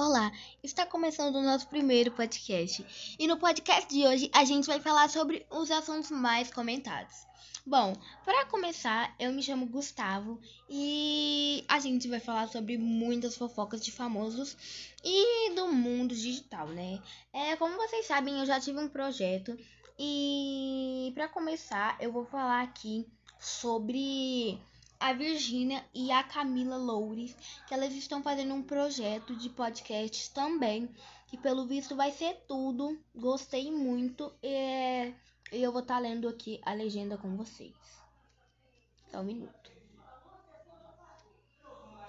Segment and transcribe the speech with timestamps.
[0.00, 0.30] Olá,
[0.62, 3.16] está começando o nosso primeiro podcast.
[3.18, 7.26] E no podcast de hoje a gente vai falar sobre os assuntos mais comentados.
[7.66, 10.40] Bom, para começar, eu me chamo Gustavo
[10.70, 14.56] e a gente vai falar sobre muitas fofocas de famosos
[15.02, 17.02] e do mundo digital, né?
[17.32, 19.58] É, como vocês sabem, eu já tive um projeto
[19.98, 23.04] e para começar, eu vou falar aqui
[23.36, 24.60] sobre
[25.00, 27.36] a Virgínia e a Camila Loures,
[27.66, 30.88] que elas estão fazendo um projeto de podcast também,
[31.28, 32.98] que pelo visto vai ser tudo.
[33.14, 35.14] Gostei muito e
[35.52, 37.74] eu vou estar tá lendo aqui a legenda com vocês.
[39.10, 39.72] Só um minuto.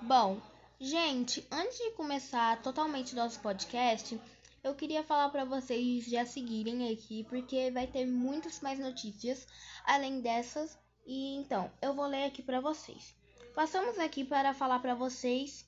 [0.00, 0.40] Bom,
[0.80, 4.20] gente, antes de começar totalmente nosso podcast,
[4.64, 9.46] eu queria falar para vocês já seguirem aqui, porque vai ter muitas mais notícias
[9.84, 10.76] além dessas
[11.06, 13.14] e então, eu vou ler aqui para vocês.
[13.54, 15.66] Passamos aqui para falar para vocês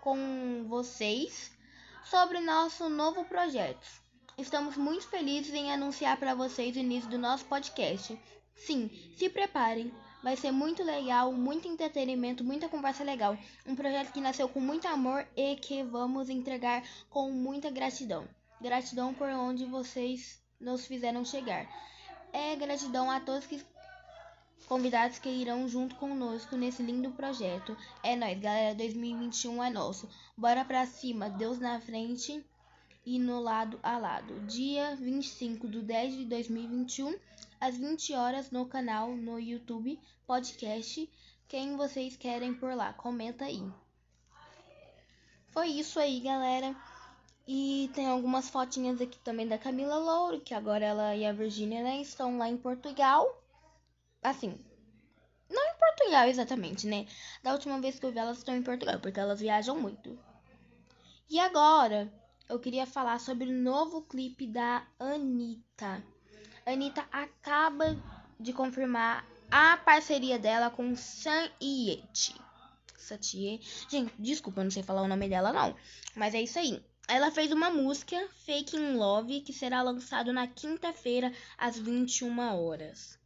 [0.00, 1.50] com vocês
[2.04, 3.86] sobre nosso novo projeto.
[4.38, 8.18] Estamos muito felizes em anunciar para vocês o início do nosso podcast.
[8.54, 9.92] Sim, se preparem.
[10.22, 13.38] Vai ser muito legal, muito entretenimento, muita conversa legal.
[13.64, 18.28] Um projeto que nasceu com muito amor e que vamos entregar com muita gratidão.
[18.60, 21.66] Gratidão por onde vocês nos fizeram chegar.
[22.32, 23.64] É gratidão a todos que
[24.66, 27.76] convidados que irão junto conosco nesse lindo projeto.
[28.02, 30.08] É nóis, galera, 2021 é nosso.
[30.36, 32.44] Bora pra cima, Deus na frente
[33.04, 34.40] e no lado a lado.
[34.46, 37.16] Dia 25 do 10 de 2021,
[37.60, 41.08] às 20 horas no canal no YouTube Podcast.
[41.48, 42.92] Quem vocês querem por lá?
[42.92, 43.62] Comenta aí.
[45.52, 46.74] Foi isso aí, galera.
[47.46, 51.84] E tem algumas fotinhas aqui também da Camila Louro, que agora ela e a Virgínia
[51.84, 53.24] né, estão lá em Portugal
[54.30, 54.58] assim,
[55.48, 57.06] não em Portugal exatamente, né?
[57.42, 60.18] Da última vez que eu vi elas estão em Portugal, porque elas viajam muito.
[61.28, 62.12] E agora,
[62.48, 66.04] eu queria falar sobre o novo clipe da Anitta.
[66.64, 67.96] Anitta acaba
[68.38, 72.34] de confirmar a parceria dela com San Yeti.
[72.96, 73.60] Satie.
[73.88, 75.76] Gente, desculpa, eu não sei falar o nome dela não,
[76.16, 76.82] mas é isso aí.
[77.08, 83.16] Ela fez uma música, Fake in Love, que será lançado na quinta-feira às 21 horas.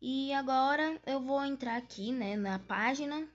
[0.00, 3.26] E agora eu vou entrar aqui, né, na página.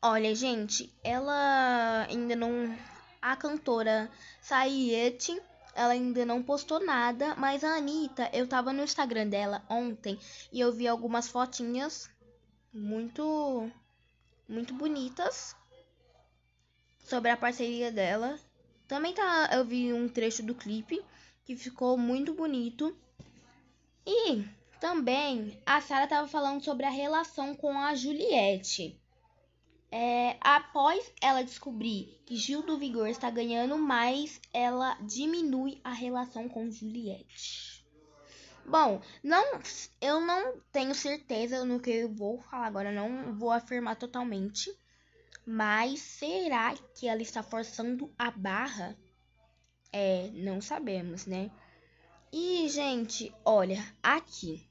[0.00, 2.76] Olha, gente, ela ainda não.
[3.20, 5.40] A cantora Sayete,
[5.74, 10.18] ela ainda não postou nada, mas a Anitta, eu tava no Instagram dela ontem
[10.52, 12.08] e eu vi algumas fotinhas
[12.72, 13.70] muito.
[14.48, 15.56] muito bonitas
[17.00, 18.38] sobre a parceria dela.
[18.86, 21.02] Também tá, eu vi um trecho do clipe
[21.44, 22.96] que ficou muito bonito.
[24.10, 24.42] E
[24.80, 28.98] também a Sara estava falando sobre a relação com a Juliette.
[29.92, 36.48] É, após ela descobrir que Gil do Vigor está ganhando mais, ela diminui a relação
[36.48, 37.86] com Juliette.
[38.64, 39.60] Bom, não,
[40.00, 44.74] eu não tenho certeza no que eu vou falar agora, não vou afirmar totalmente.
[45.44, 48.96] Mas será que ela está forçando a barra?
[49.92, 51.50] É, não sabemos, né?
[52.32, 54.68] E, gente, olha, aqui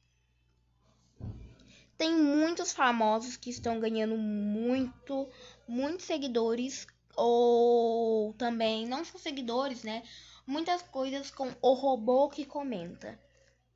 [1.98, 5.28] tem muitos famosos que estão ganhando muito,
[5.68, 6.86] muitos seguidores
[7.16, 10.04] ou também não são seguidores, né?
[10.46, 13.20] Muitas coisas com o robô que comenta.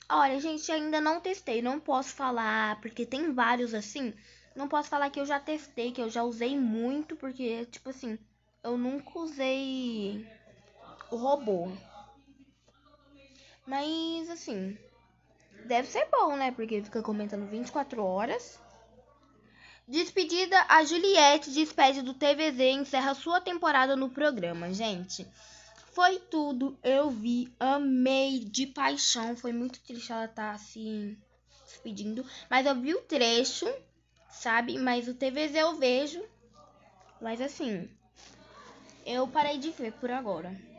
[0.08, 4.14] Olha, gente, ainda não testei, não posso falar, porque tem vários assim.
[4.56, 8.20] Não posso falar que eu já testei, que eu já usei muito, porque, tipo assim,
[8.64, 10.28] eu nunca usei
[11.10, 11.72] o robô.
[13.66, 14.78] Mas assim,
[15.66, 16.52] deve ser bom, né?
[16.52, 18.60] Porque fica comentando 24 horas.
[19.88, 25.28] Despedida, a Juliette despede do TVZ e encerra sua temporada no programa, gente.
[25.94, 29.36] Foi tudo, eu vi, amei de paixão.
[29.36, 31.18] Foi muito triste ela estar tá, assim
[31.66, 33.66] despedindo, mas eu vi o trecho,
[34.30, 34.78] sabe?
[34.78, 36.22] Mas o TVZ eu vejo.
[37.20, 37.90] Mas assim,
[39.06, 40.71] eu parei de ver por agora.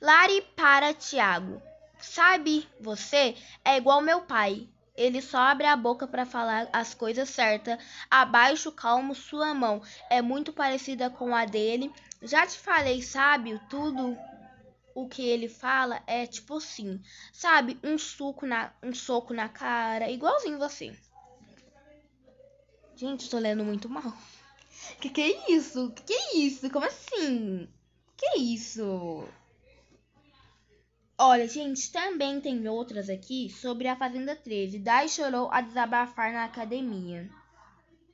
[0.00, 1.60] Lari para Tiago.
[2.00, 4.66] Sabe, você é igual meu pai.
[4.96, 7.78] Ele só abre a boca para falar as coisas certas.
[8.10, 9.82] Abaixo, calmo, sua mão.
[10.08, 11.92] É muito parecida com a dele.
[12.22, 13.60] Já te falei, sabe?
[13.68, 14.16] Tudo
[14.94, 17.00] o que ele fala é tipo assim,
[17.32, 17.78] sabe?
[17.82, 20.94] Um soco na, um soco na cara, igualzinho você.
[22.96, 24.12] Gente, tô lendo muito mal.
[25.00, 25.90] Que que é isso?
[25.92, 26.70] Que que é isso?
[26.70, 27.68] Como assim?
[28.16, 29.26] Que é isso?
[31.22, 34.78] Olha, gente, também tem outras aqui sobre a Fazenda 13.
[34.78, 37.28] Dai chorou a desabafar na academia.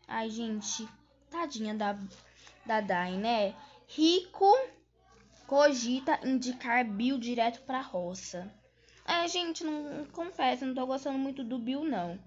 [0.09, 0.89] Ai, gente,
[1.31, 1.97] tadinha da,
[2.67, 3.55] da Dai, né?
[3.87, 4.53] Rico
[5.47, 8.53] cogita indicar Bill direto pra roça.
[9.07, 12.19] É, gente, não confesso, não tô gostando muito do Bill, não.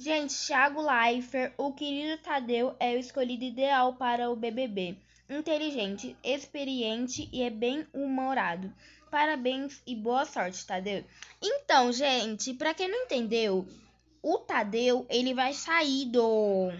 [0.00, 4.96] Gente, Thiago Leifert, o querido Tadeu, é o escolhido ideal para o BBB.
[5.28, 8.72] Inteligente, experiente e é bem humorado.
[9.10, 11.04] Parabéns e boa sorte, Tadeu.
[11.42, 13.66] Então, gente, para quem não entendeu,
[14.22, 16.70] o Tadeu, ele vai sair do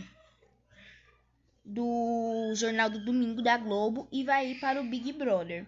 [1.65, 5.67] do Jornal do Domingo da Globo e vai ir para o Big Brother.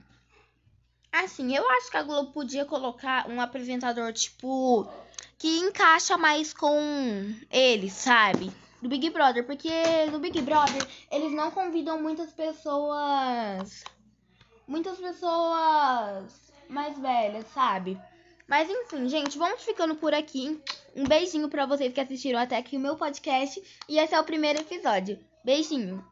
[1.10, 4.88] Assim, eu acho que a Globo podia colocar um apresentador tipo
[5.40, 8.52] que encaixa mais com ele, sabe?
[8.82, 9.70] Do Big Brother, porque
[10.12, 13.82] no Big Brother eles não convidam muitas pessoas
[14.68, 17.98] muitas pessoas mais velhas, sabe?
[18.46, 20.60] Mas enfim, gente, vamos ficando por aqui.
[20.94, 24.24] Um beijinho para vocês que assistiram até aqui o meu podcast e esse é o
[24.24, 25.18] primeiro episódio.
[25.42, 26.04] Beijinho.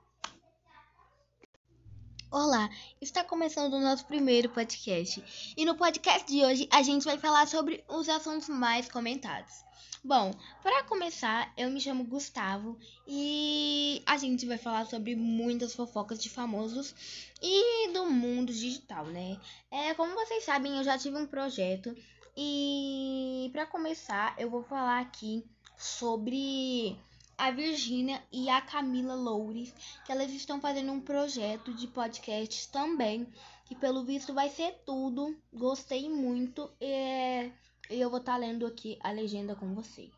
[2.30, 2.68] Olá,
[3.00, 5.54] está começando o nosso primeiro podcast.
[5.56, 9.64] E no podcast de hoje a gente vai falar sobre os assuntos mais comentados.
[10.04, 16.22] Bom, para começar, eu me chamo Gustavo e a gente vai falar sobre muitas fofocas
[16.22, 16.94] de famosos
[17.40, 19.40] e do mundo digital, né?
[19.70, 21.96] É, como vocês sabem, eu já tive um projeto
[22.36, 25.42] e para começar, eu vou falar aqui
[25.78, 26.94] sobre
[27.38, 29.72] a Virgínia e a Camila Loures,
[30.04, 33.32] que elas estão fazendo um projeto de podcast também,
[33.64, 35.38] que pelo visto vai ser tudo.
[35.52, 37.52] Gostei muito e
[37.88, 40.12] eu vou estar tá lendo aqui a legenda com vocês.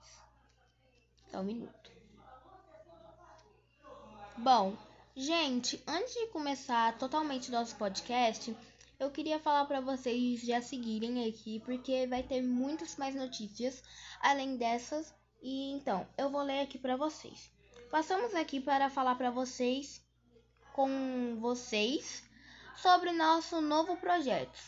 [1.30, 1.92] Só um minuto.
[4.38, 4.74] Bom,
[5.14, 8.56] gente, antes de começar totalmente nosso podcast,
[8.98, 13.82] eu queria falar para vocês já seguirem aqui, porque vai ter muitas mais notícias
[14.22, 17.50] além dessas e então, eu vou ler aqui para vocês.
[17.90, 20.00] Passamos aqui para falar para vocês
[20.72, 22.22] com vocês
[22.76, 24.58] sobre nosso novo projeto.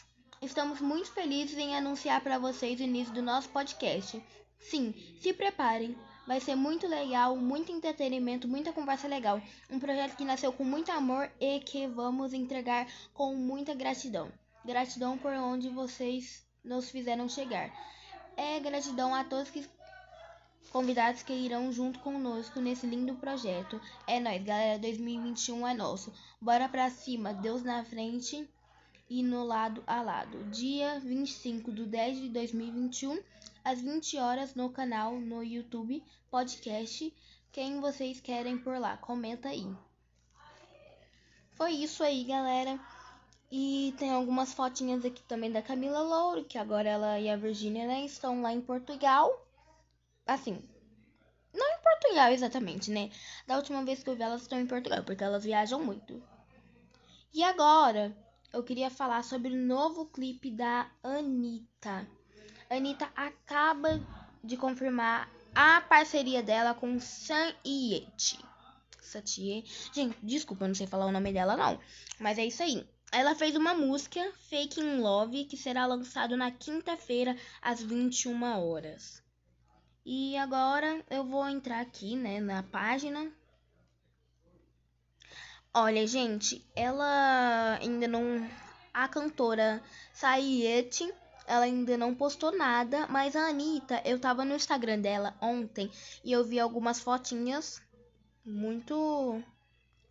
[0.41, 4.23] Estamos muito felizes em anunciar para vocês o início do nosso podcast.
[4.59, 5.97] Sim, se preparem.
[6.27, 9.41] Vai ser muito legal, muito entretenimento, muita conversa legal.
[9.71, 14.33] Um projeto que nasceu com muito amor e que vamos entregar com muita gratidão.
[14.65, 17.73] Gratidão por onde vocês nos fizeram chegar.
[18.37, 19.69] É gratidão a todos que
[20.71, 23.81] convidados que irão junto conosco nesse lindo projeto.
[24.07, 26.13] É nóis, galera, 2021 é nosso.
[26.41, 28.49] Bora pra cima, Deus na frente
[29.09, 30.45] e no lado a lado.
[30.51, 33.21] Dia 25 do 10 de 2021,
[33.65, 37.15] às 20 horas no canal no YouTube Podcast.
[37.53, 38.97] Quem vocês querem por lá?
[38.97, 39.67] Comenta aí.
[41.51, 42.81] Foi isso aí, galera.
[43.51, 47.87] E tem algumas fotinhas aqui também da Camila Louro, que agora ela e a Virgínia
[47.87, 49.42] né, estão lá em Portugal
[50.27, 50.63] assim,
[51.53, 53.11] não em Portugal exatamente, né?
[53.47, 56.23] Da última vez que eu vi elas estão em Portugal, porque elas viajam muito.
[57.33, 58.17] E agora,
[58.53, 62.07] eu queria falar sobre o novo clipe da Anitta.
[62.69, 64.01] Anitta acaba
[64.43, 68.39] de confirmar a parceria dela com San Yeti.
[69.01, 69.65] Satie.
[69.93, 71.79] Gente, desculpa, eu não sei falar o nome dela não,
[72.19, 72.87] mas é isso aí.
[73.11, 79.22] Ela fez uma música, Fake in Love, que será lançado na quinta-feira às 21 horas.
[80.05, 83.31] E agora eu vou entrar aqui, né, na página.
[85.73, 88.49] Olha, gente, ela ainda não.
[88.93, 91.11] A cantora Sayete,
[91.47, 95.91] ela ainda não postou nada, mas a Anitta, eu tava no Instagram dela ontem
[96.23, 97.81] e eu vi algumas fotinhas
[98.45, 99.43] muito.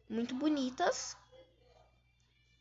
[0.09, 1.15] muito bonitas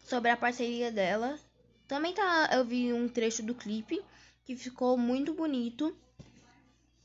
[0.05, 1.38] sobre a parceria dela.
[1.87, 4.05] Também tá, eu vi um trecho do clipe
[4.45, 5.97] que ficou muito bonito.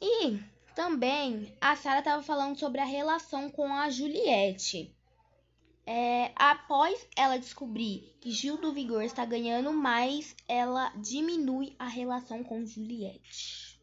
[0.01, 0.39] E
[0.75, 4.93] também a Sara estava falando sobre a relação com a Juliette.
[5.87, 12.43] É, após ela descobrir que Gil do Vigor está ganhando mais, ela diminui a relação
[12.43, 13.79] com Juliette.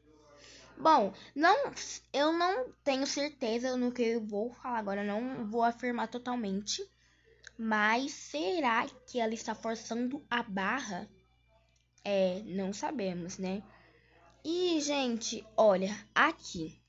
[0.76, 1.73] Bom, não,
[2.12, 6.83] eu não tenho certeza no que eu vou falar agora, não vou afirmar totalmente.
[7.57, 11.09] Mas será que ela está forçando a barra?
[12.04, 13.62] É, não sabemos, né?
[14.45, 16.83] E, gente, olha, aqui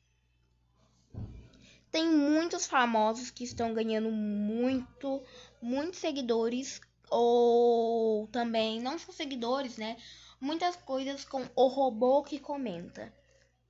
[1.94, 5.22] tem muitos famosos que estão ganhando muito,
[5.62, 9.98] muitos seguidores ou também não são seguidores, né?
[10.42, 13.14] Muitas coisas com o robô que comenta.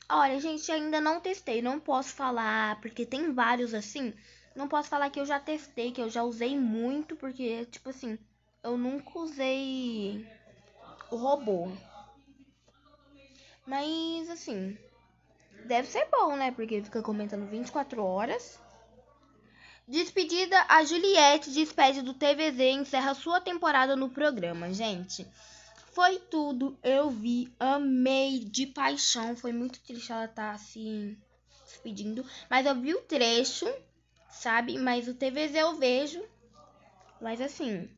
[0.10, 4.14] Olha, gente, ainda não testei, não posso falar, porque tem vários assim.
[4.56, 8.18] Não posso falar que eu já testei, que eu já usei muito, porque, tipo assim,
[8.64, 10.26] eu nunca usei
[11.12, 11.70] o robô.
[13.66, 14.78] Mas assim,
[15.66, 16.52] deve ser bom, né?
[16.52, 18.60] Porque fica comentando 24 horas.
[19.88, 25.28] Despedida, a Juliette despede do TVZ e encerra sua temporada no programa, gente.
[25.92, 29.36] Foi tudo, eu vi, amei de paixão.
[29.36, 31.18] Foi muito triste ela estar tá, assim
[31.66, 33.66] despedindo, mas eu vi o trecho,
[34.30, 34.78] sabe?
[34.78, 36.24] Mas o TVZ eu vejo.
[37.20, 37.90] Mas assim,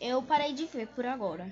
[0.00, 1.50] eu parei de ver por agora.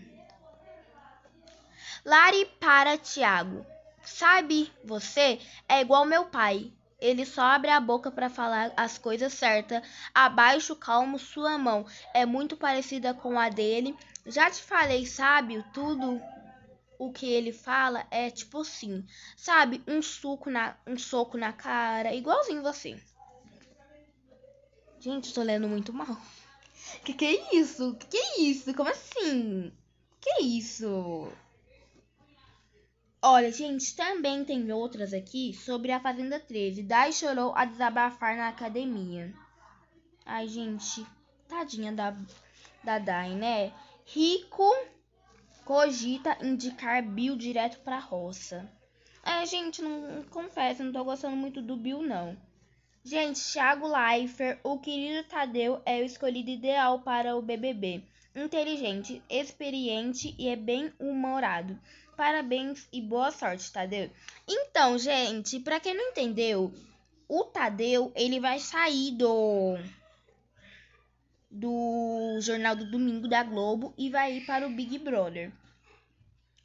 [2.07, 3.67] Lari para Tiago.
[4.05, 6.73] Sabe, você é igual meu pai.
[7.01, 9.83] Ele só abre a boca para falar as coisas certas.
[10.15, 11.85] Abaixo calmo sua mão.
[12.15, 13.93] É muito parecida com a dele.
[14.25, 15.65] Já te falei, sabe?
[15.75, 16.23] Tudo
[16.97, 19.05] o que ele fala é tipo assim,
[19.37, 19.83] sabe?
[19.85, 23.03] Um suco na um soco na cara, igualzinho você.
[25.01, 26.17] Gente, tô lendo muito mal.
[27.05, 27.97] Que que é isso?
[27.97, 28.73] Que que é isso?
[28.75, 29.73] Como assim?
[30.21, 31.33] Que é isso?
[33.23, 36.83] Olha, gente, também tem outras aqui sobre a Fazenda 13.
[36.83, 39.33] Dai chorou a desabafar na academia.
[40.25, 41.05] Ai, gente,
[41.49, 42.17] tadinha da,
[42.85, 43.73] da Dai, né?
[44.05, 44.71] Rico
[45.65, 48.71] cogita indicar Bill direto pra roça.
[49.25, 52.37] É, gente, não confesso, não tô gostando muito do Bill, não.
[53.03, 58.05] Gente, Thiago Leifert, o querido Tadeu é o escolhido ideal para o BBB.
[58.37, 61.79] Inteligente, experiente e é bem humorado.
[62.15, 64.11] Parabéns e boa sorte, Tadeu.
[64.47, 66.71] Então, gente, para quem não entendeu,
[67.27, 69.79] o Tadeu, ele vai sair do
[71.51, 75.51] do Jornal do Domingo da Globo e vai ir para o Big Brother.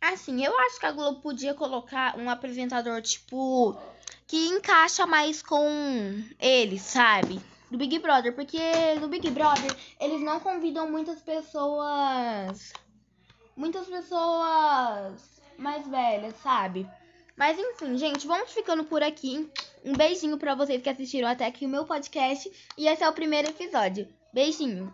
[0.01, 3.79] Assim, eu acho que a Globo podia colocar um apresentador tipo
[4.27, 5.65] que encaixa mais com
[6.37, 7.39] ele, sabe?
[7.71, 8.59] Do Big Brother, porque
[8.99, 12.73] no Big Brother eles não convidam muitas pessoas
[13.55, 16.85] muitas pessoas mais velhas, sabe?
[17.37, 19.49] Mas enfim, gente, vamos ficando por aqui.
[19.85, 23.13] Um beijinho para vocês que assistiram até aqui o meu podcast e esse é o
[23.13, 24.07] primeiro episódio.
[24.33, 24.93] Beijinho.